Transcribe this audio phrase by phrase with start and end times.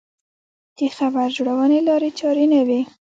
[0.77, 2.81] د خبر جوړونې لارې چارې نه وې.